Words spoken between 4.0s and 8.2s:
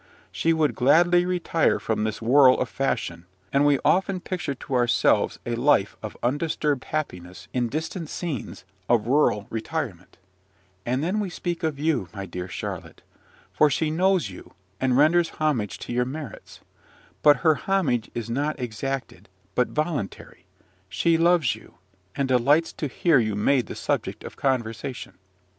picture to ourselves a life of undisturbed happiness in distant